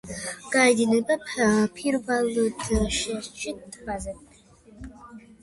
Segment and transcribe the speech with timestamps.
[0.53, 1.17] გაედინება
[1.75, 3.29] ფირვალდშტეტის
[3.77, 4.17] ტბაზე.